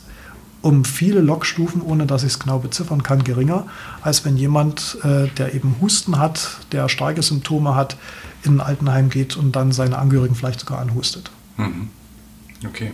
[0.63, 3.67] um viele Logstufen, ohne dass ich es genau beziffern kann, geringer,
[4.01, 7.97] als wenn jemand, äh, der eben Husten hat, der starke Symptome hat,
[8.43, 11.31] in ein Altenheim geht und dann seine Angehörigen vielleicht sogar anhustet.
[11.57, 11.89] Mhm.
[12.65, 12.91] Okay.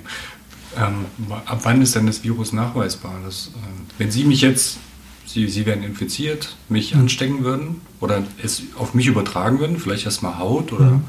[0.75, 1.05] Ähm,
[1.45, 3.13] ab wann ist denn das Virus nachweisbar?
[3.23, 4.79] Das, äh, wenn Sie mich jetzt,
[5.27, 7.01] Sie, Sie werden infiziert, mich mhm.
[7.01, 11.03] anstecken würden oder es auf mich übertragen würden, vielleicht erstmal Haut oder mhm.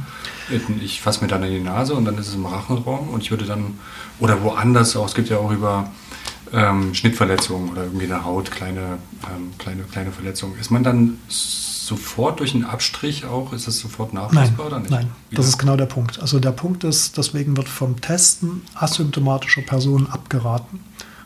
[0.82, 3.30] ich fasse mir dann in die Nase und dann ist es im Rachenraum und ich
[3.30, 3.78] würde dann,
[4.18, 5.90] oder woanders auch, es gibt ja auch über
[6.52, 12.40] ähm, Schnittverletzungen oder irgendwie eine Haut, kleine, ähm, kleine, kleine Verletzungen, ist man dann sofort
[12.40, 14.90] durch einen Abstrich auch, ist das sofort nachweisbar oder nicht?
[14.90, 15.42] Nein, Wieder?
[15.42, 16.20] das ist genau der Punkt.
[16.20, 20.80] Also der Punkt ist, deswegen wird vom Testen asymptomatischer Personen abgeraten,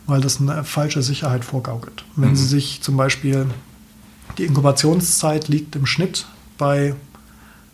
[0.06, 2.04] weil das eine falsche Sicherheit vorgaukelt.
[2.16, 2.36] Wenn mhm.
[2.36, 3.46] Sie sich zum Beispiel,
[4.38, 6.94] die Inkubationszeit liegt im Schnitt bei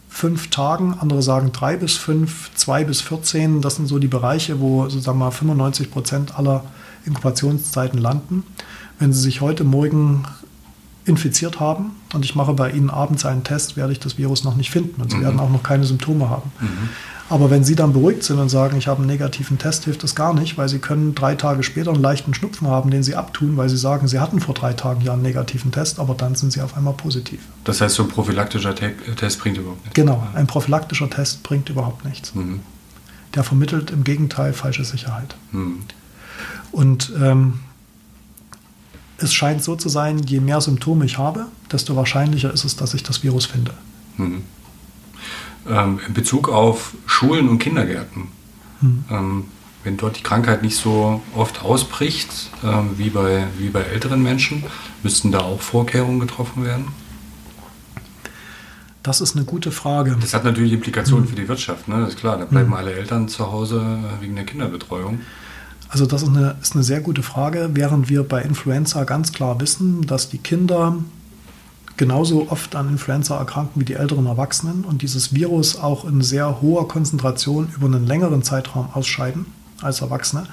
[0.09, 4.61] fünf Tagen, andere sagen drei bis fünf, zwei bis 14, das sind so die Bereiche,
[4.61, 6.65] wo sozusagen mal 95 Prozent aller
[7.07, 8.45] Inkubationszeiten landen.
[8.99, 10.25] Wenn Sie sich heute Morgen
[11.05, 14.57] infiziert haben und ich mache bei Ihnen abends einen Test, werde ich das Virus noch
[14.57, 15.23] nicht finden und Sie mhm.
[15.23, 16.53] werden auch noch keine Symptome haben.
[16.61, 16.89] Mhm.
[17.31, 20.17] Aber wenn Sie dann beruhigt sind und sagen, ich habe einen negativen Test, hilft das
[20.17, 23.57] gar nicht, weil Sie können drei Tage später einen leichten Schnupfen haben, den Sie abtun,
[23.57, 26.53] weil Sie sagen, Sie hatten vor drei Tagen ja einen negativen Test, aber dann sind
[26.53, 27.41] Sie auf einmal positiv.
[27.63, 29.95] Das heißt, so ein prophylaktischer Te Test bringt überhaupt nichts?
[29.95, 32.35] Genau, ein prophylaktischer Test bringt überhaupt nichts.
[32.35, 32.61] Mhm.
[33.37, 35.37] Der vermittelt im Gegenteil falsche Sicherheit.
[36.73, 37.61] Und ähm,
[39.19, 42.95] es scheint so zu sein, je mehr Symptome ich habe, desto wahrscheinlicher ist es, dass
[42.95, 43.73] ich das Virus finde.
[44.17, 44.43] Mhm.
[45.69, 48.29] Ähm, in Bezug auf Schulen und Kindergärten,
[48.81, 49.05] mhm.
[49.11, 49.45] ähm,
[49.85, 54.65] wenn dort die Krankheit nicht so oft ausbricht ähm, wie, bei, wie bei älteren Menschen,
[55.03, 56.89] müssten da auch Vorkehrungen getroffen werden?
[59.03, 60.17] Das ist eine gute Frage.
[60.21, 61.29] Das hat natürlich Implikationen mhm.
[61.29, 62.01] für die Wirtschaft, ne?
[62.01, 62.37] das ist klar.
[62.37, 62.75] Da bleiben mhm.
[62.75, 65.21] alle Eltern zu Hause äh, wegen der Kinderbetreuung.
[65.91, 69.61] Also das ist eine, ist eine sehr gute Frage, während wir bei Influenza ganz klar
[69.61, 70.97] wissen, dass die Kinder
[71.97, 76.63] genauso oft an Influenza erkranken wie die älteren Erwachsenen und dieses Virus auch in sehr
[76.63, 79.47] hoher Konzentration über einen längeren Zeitraum ausscheiden
[79.83, 80.47] als Erwachsene.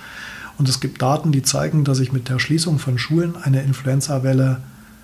[0.58, 4.62] Und es gibt Daten, die zeigen, dass ich mit der Schließung von Schulen eine Influenza-Welle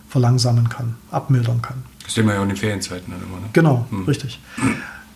[0.10, 1.84] verlangsamen kann, abmildern kann.
[2.04, 3.40] Das sehen wir ja auch in den Ferienzeiten dann immer.
[3.40, 3.50] Ne?
[3.54, 4.06] Genau, hm.
[4.06, 4.40] richtig.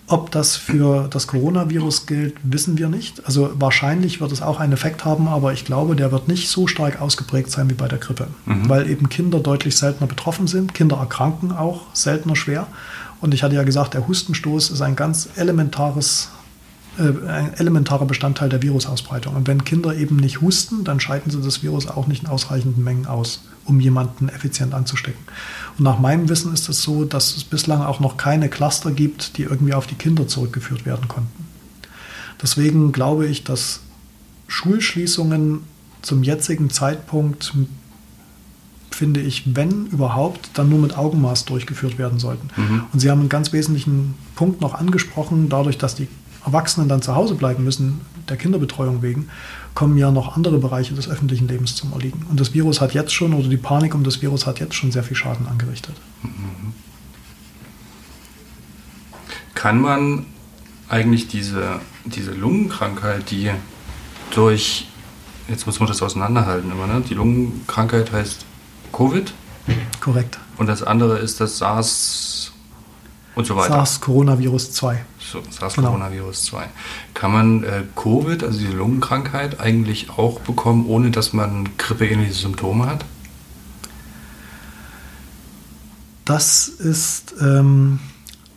[0.10, 3.26] Ob das für das Coronavirus gilt, wissen wir nicht.
[3.26, 6.66] Also wahrscheinlich wird es auch einen Effekt haben, aber ich glaube, der wird nicht so
[6.66, 8.70] stark ausgeprägt sein wie bei der Grippe, mhm.
[8.70, 10.74] weil eben Kinder deutlich seltener betroffen sind.
[10.74, 12.68] Kinder erkranken auch seltener schwer.
[13.20, 16.30] Und ich hatte ja gesagt, der Hustenstoß ist ein ganz elementares
[17.00, 19.36] ein elementarer Bestandteil der Virusausbreitung.
[19.36, 22.84] Und wenn Kinder eben nicht husten, dann scheiden sie das Virus auch nicht in ausreichenden
[22.84, 25.22] Mengen aus, um jemanden effizient anzustecken.
[25.78, 29.38] Und nach meinem Wissen ist es so, dass es bislang auch noch keine Cluster gibt,
[29.38, 31.46] die irgendwie auf die Kinder zurückgeführt werden konnten.
[32.42, 33.82] Deswegen glaube ich, dass
[34.48, 35.62] Schulschließungen
[36.02, 37.54] zum jetzigen Zeitpunkt
[38.90, 42.50] finde ich, wenn überhaupt, dann nur mit Augenmaß durchgeführt werden sollten.
[42.56, 42.84] Mhm.
[42.92, 46.08] Und Sie haben einen ganz wesentlichen Punkt noch angesprochen, dadurch, dass die
[46.48, 49.30] Erwachsenen dann zu Hause bleiben müssen, der Kinderbetreuung wegen,
[49.76, 52.26] kommen ja noch andere Bereiche des öffentlichen Lebens zum Erliegen.
[52.30, 54.92] Und das Virus hat jetzt schon, oder die Panik um das Virus hat jetzt schon
[54.92, 55.96] sehr viel Schaden angerichtet.
[56.24, 56.74] Mhm.
[59.54, 60.26] Kann man
[60.90, 63.52] eigentlich diese, diese Lungenkrankheit, die
[64.32, 64.88] durch,
[65.48, 67.02] jetzt muss man das auseinanderhalten immer, ne?
[67.08, 68.46] die Lungenkrankheit heißt
[68.94, 69.34] Covid.
[70.00, 70.40] Korrekt.
[70.58, 72.52] Und das andere ist das SARS
[73.36, 73.74] und so weiter.
[73.74, 75.06] SARS-Coronavirus 2.
[75.30, 76.70] So, SARS-Coronavirus 2.
[77.14, 82.86] Kann man äh, Covid, also diese Lungenkrankheit, eigentlich auch bekommen, ohne dass man grippeähnliche Symptome
[82.86, 83.04] hat?
[86.24, 88.00] Das ist, ähm,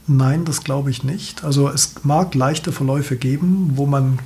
[0.06, 1.42] nein, das glaube ich nicht.
[1.42, 4.20] Also es mag leichte Verläufe geben, wo man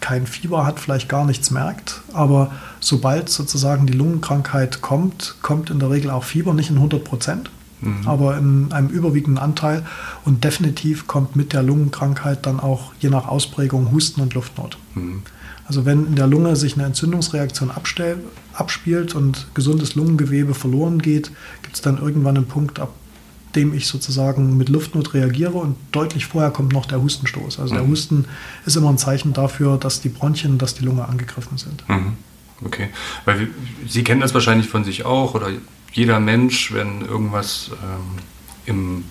[0.00, 2.02] kein Fieber hat, vielleicht gar nichts merkt.
[2.14, 7.04] Aber sobald sozusagen die Lungenkrankheit kommt, kommt in der Regel auch Fieber, nicht in 100
[7.04, 7.50] Prozent,
[7.84, 8.08] mhm.
[8.08, 9.84] aber in einem überwiegenden Anteil.
[10.24, 14.78] Und definitiv kommt mit der Lungenkrankheit dann auch je nach Ausprägung Husten und Luftnot.
[14.94, 15.22] Mhm.
[15.66, 18.18] Also wenn in der Lunge sich eine Entzündungsreaktion abstell,
[18.52, 21.30] abspielt und gesundes Lungengewebe verloren geht,
[21.62, 22.90] gibt es dann irgendwann einen Punkt, ab
[23.54, 27.60] dem ich sozusagen mit Luftnot reagiere und deutlich vorher kommt noch der Hustenstoß.
[27.60, 27.78] Also mhm.
[27.78, 28.24] der Husten
[28.66, 31.88] ist immer ein Zeichen dafür, dass die Bronchien, dass die Lunge angegriffen sind.
[31.88, 32.14] Mhm.
[32.64, 32.88] Okay,
[33.24, 33.48] weil
[33.86, 35.48] Sie kennen das wahrscheinlich von sich auch oder
[35.94, 38.18] jeder Mensch, wenn irgendwas ähm,
[38.66, 39.04] im,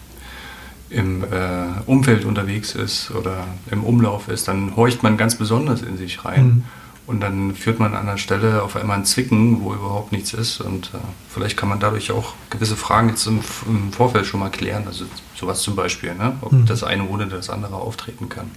[0.89, 5.97] im äh, Umfeld unterwegs ist oder im Umlauf ist, dann horcht man ganz besonders in
[5.97, 6.45] sich rein.
[6.45, 6.63] Mhm.
[7.05, 10.61] Und dann führt man an einer Stelle auf einmal ein Zwicken, wo überhaupt nichts ist.
[10.61, 10.97] Und äh,
[11.29, 14.83] vielleicht kann man dadurch auch gewisse Fragen jetzt im, im, Vorfeld schon mal klären.
[14.87, 16.37] Also sowas zum Beispiel, ne?
[16.41, 16.65] ob mhm.
[16.65, 18.51] das eine ohne das andere auftreten kann.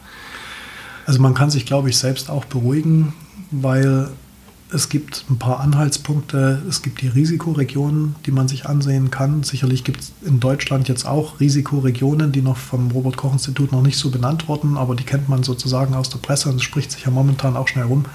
[1.07, 3.15] Also man kann sich, glaube ich, selbst auch beruhigen,
[3.51, 4.11] weil
[4.73, 6.63] es gibt ein paar Anhaltspunkte.
[6.69, 9.45] Es gibt die Risikoregionen, die man sich ansehen kann.
[9.45, 13.83] Sicherlich gibt es in Deutschland jetzt auch Risikoregionen, die noch vom Robert Koch Institut noch
[13.83, 16.91] nicht so benannt wurden, aber die kennt man sozusagen aus der Presse und es spricht
[16.91, 18.07] sich ja momentan auch schnell rum.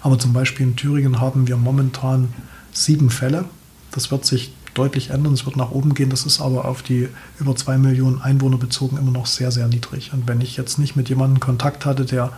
[0.00, 2.28] Aber zum Beispiel in Thüringen haben wir momentan
[2.72, 3.44] sieben Fälle.
[3.90, 6.08] Das wird sich deutlich ändern, es wird nach oben gehen.
[6.08, 10.12] Das ist aber auf die über zwei Millionen Einwohner bezogen immer noch sehr, sehr niedrig.
[10.14, 12.32] Und wenn ich jetzt nicht mit jemandem Kontakt hatte, der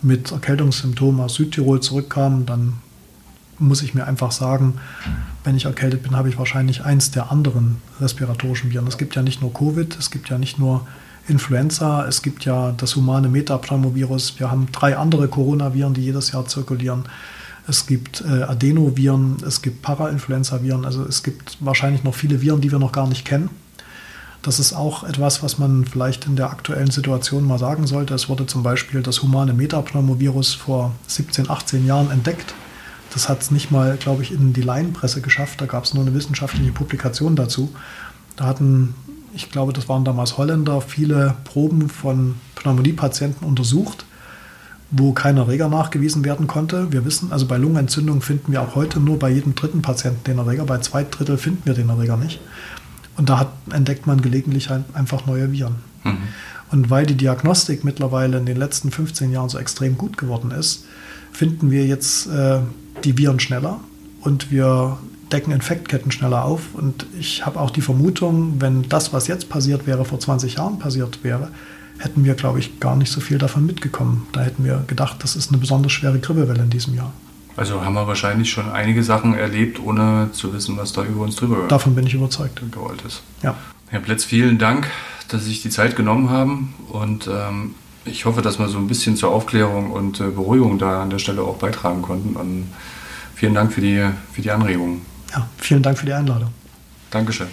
[0.00, 2.74] mit Erkältungssymptomen aus Südtirol zurückkam, dann
[3.62, 4.74] muss ich mir einfach sagen,
[5.44, 8.86] wenn ich erkältet bin, habe ich wahrscheinlich eins der anderen respiratorischen Viren.
[8.86, 10.86] Es gibt ja nicht nur Covid, es gibt ja nicht nur
[11.28, 14.38] Influenza, es gibt ja das humane Metapneumovirus.
[14.38, 17.04] Wir haben drei andere Coronaviren, die jedes Jahr zirkulieren.
[17.68, 22.72] Es gibt äh, Adenoviren, es gibt Parainfluenza-Viren, also es gibt wahrscheinlich noch viele Viren, die
[22.72, 23.50] wir noch gar nicht kennen.
[24.42, 28.14] Das ist auch etwas, was man vielleicht in der aktuellen Situation mal sagen sollte.
[28.14, 32.52] Es wurde zum Beispiel das humane Metapneumovirus vor 17, 18 Jahren entdeckt
[33.12, 35.60] das hat es nicht mal, glaube ich, in die Laienpresse geschafft.
[35.60, 37.72] Da gab es nur eine wissenschaftliche Publikation dazu.
[38.36, 38.94] Da hatten,
[39.34, 44.06] ich glaube, das waren damals Holländer, viele Proben von Pneumoniepatienten untersucht,
[44.90, 46.90] wo kein Erreger nachgewiesen werden konnte.
[46.90, 50.38] Wir wissen, also bei Lungenentzündung finden wir auch heute nur bei jedem dritten Patienten den
[50.38, 50.64] Erreger.
[50.64, 52.40] Bei zwei Drittel finden wir den Erreger nicht.
[53.18, 55.76] Und da hat, entdeckt man gelegentlich einfach neue Viren.
[56.04, 56.18] Mhm.
[56.70, 60.86] Und weil die Diagnostik mittlerweile in den letzten 15 Jahren so extrem gut geworden ist,
[61.30, 62.60] finden wir jetzt äh,
[63.04, 63.80] die Viren schneller
[64.20, 64.98] und wir
[65.32, 66.74] decken Infektketten schneller auf.
[66.74, 70.78] Und ich habe auch die Vermutung, wenn das, was jetzt passiert wäre, vor 20 Jahren
[70.78, 71.48] passiert wäre,
[71.98, 74.26] hätten wir, glaube ich, gar nicht so viel davon mitgekommen.
[74.32, 77.12] Da hätten wir gedacht, das ist eine besonders schwere Grippewelle in diesem Jahr.
[77.56, 81.36] Also haben wir wahrscheinlich schon einige Sachen erlebt, ohne zu wissen, was da über uns
[81.36, 82.62] drüber Davon bin ich überzeugt.
[82.72, 83.22] gewollt ist.
[83.42, 83.54] Ja.
[83.88, 84.90] Herr Plätz, vielen Dank,
[85.28, 86.74] dass Sie sich die Zeit genommen haben.
[86.88, 91.02] Und ähm, ich hoffe, dass wir so ein bisschen zur Aufklärung und äh, Beruhigung da
[91.02, 92.36] an der Stelle auch beitragen konnten.
[92.36, 92.72] Und
[93.34, 95.02] vielen Dank für die, für die Anregungen.
[95.32, 96.50] Ja, vielen Dank für die Einladung.
[97.10, 97.48] Dankeschön.